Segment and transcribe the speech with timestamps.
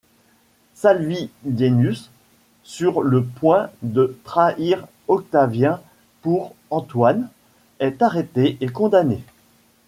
[0.73, 2.09] Salvidienus,
[2.63, 5.79] sur le point de trahir Octavien
[6.23, 7.29] pour Antoine,
[7.79, 9.19] est arrêté et condamné.